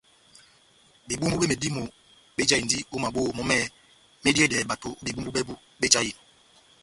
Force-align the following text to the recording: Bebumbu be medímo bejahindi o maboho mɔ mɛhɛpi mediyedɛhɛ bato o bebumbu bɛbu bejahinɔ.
Bebumbu 1.07 1.37
be 1.39 1.47
medímo 1.51 1.83
bejahindi 2.35 2.77
o 2.93 2.95
maboho 3.03 3.29
mɔ 3.37 3.43
mɛhɛpi 3.49 3.73
mediyedɛhɛ 4.23 4.67
bato 4.69 4.87
o 4.93 5.01
bebumbu 5.05 5.29
bɛbu 5.35 5.53
bejahinɔ. 5.79 6.19